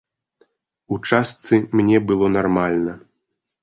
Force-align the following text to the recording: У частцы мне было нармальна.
У 0.95 0.99
частцы 1.11 1.61
мне 1.77 1.97
было 2.09 2.35
нармальна. 2.37 3.01